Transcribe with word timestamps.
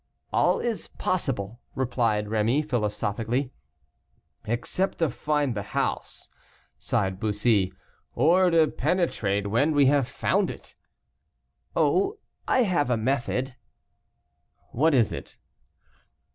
"All 0.33 0.59
is 0.59 0.87
possible," 0.87 1.61
replied 1.75 2.25
Rémy, 2.25 2.67
philosophically. 2.67 3.51
"Except 4.45 4.97
to 4.97 5.11
find 5.11 5.53
the 5.53 5.61
house," 5.77 6.27
sighed 6.79 7.19
Bussy. 7.19 7.71
"Or 8.15 8.49
to 8.49 8.65
penetrate 8.65 9.45
when 9.51 9.73
we 9.75 9.85
have 9.93 10.07
found 10.07 10.49
it." 10.49 10.73
"Oh! 11.75 12.17
I 12.47 12.63
have 12.63 12.89
a 12.89 12.97
method." 12.97 13.55
"What 14.71 14.95
is 14.95 15.13
it?" 15.13 15.37